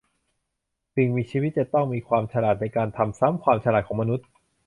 [0.95, 4.27] สิ่งมีชีวิตจะต้องมีความฉลาดในการทำซ้ำความฉลาดของมนุษย์